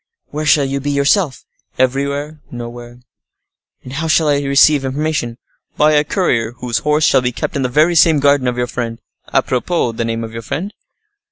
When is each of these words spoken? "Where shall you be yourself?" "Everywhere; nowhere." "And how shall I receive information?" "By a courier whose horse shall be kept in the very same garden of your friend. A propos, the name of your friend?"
"Where 0.29 0.47
shall 0.47 0.65
you 0.65 0.79
be 0.79 0.89
yourself?" 0.89 1.45
"Everywhere; 1.77 2.41
nowhere." 2.49 3.01
"And 3.83 3.93
how 3.93 4.07
shall 4.07 4.29
I 4.29 4.39
receive 4.41 4.83
information?" 4.83 5.37
"By 5.77 5.91
a 5.91 6.03
courier 6.03 6.53
whose 6.53 6.79
horse 6.79 7.05
shall 7.05 7.21
be 7.21 7.31
kept 7.31 7.55
in 7.55 7.61
the 7.61 7.69
very 7.69 7.93
same 7.93 8.19
garden 8.19 8.47
of 8.47 8.57
your 8.57 8.65
friend. 8.65 8.99
A 9.27 9.43
propos, 9.43 9.97
the 9.97 10.05
name 10.05 10.23
of 10.23 10.33
your 10.33 10.41
friend?" 10.41 10.73